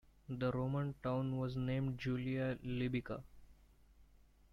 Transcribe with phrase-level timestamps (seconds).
[0.29, 3.21] The Roman town was named Julia Libyca.